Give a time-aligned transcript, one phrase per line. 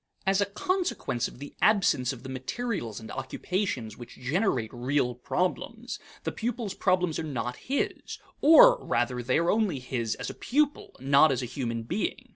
[0.25, 5.99] As a consequence of the absence of the materials and occupations which generate real problems,
[6.23, 9.87] the pupil's problems are not his; or, rather, they are his only
[10.19, 12.29] as a pupil, not as a human being.